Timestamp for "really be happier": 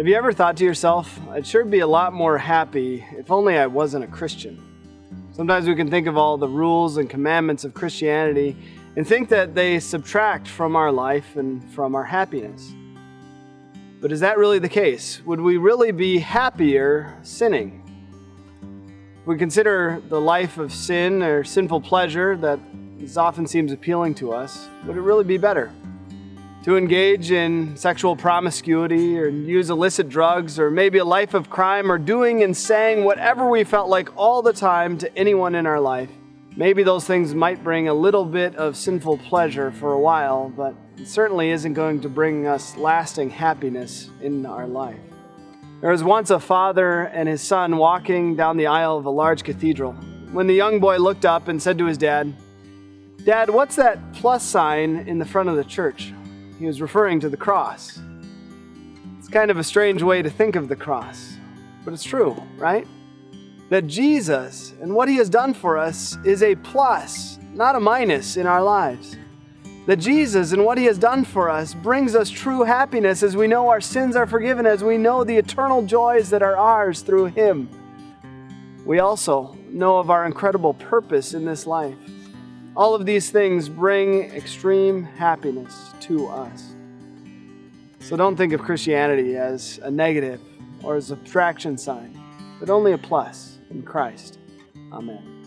15.58-17.14